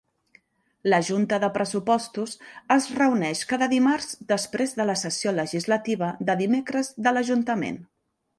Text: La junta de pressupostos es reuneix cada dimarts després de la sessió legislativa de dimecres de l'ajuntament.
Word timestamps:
La 0.91 0.99
junta 1.09 1.37
de 1.43 1.49
pressupostos 1.57 2.33
es 2.75 2.87
reuneix 3.01 3.43
cada 3.51 3.67
dimarts 3.75 4.17
després 4.33 4.75
de 4.81 4.89
la 4.93 4.97
sessió 5.03 5.35
legislativa 5.41 6.11
de 6.31 6.39
dimecres 6.43 6.91
de 7.09 7.15
l'ajuntament. 7.17 7.79